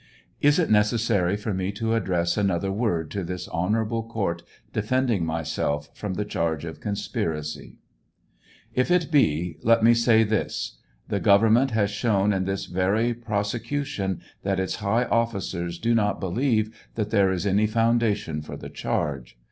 [0.41, 4.41] Is it necessary for me to address another word to this honorable court
[4.73, 7.75] defend ing myself from the charge of conspiracy?
[8.73, 10.79] If it be, let me say this:
[11.09, 16.19] The government has shown in this very prosecu tion that its high officers do not
[16.19, 19.37] believe that there is any foundation for the charge.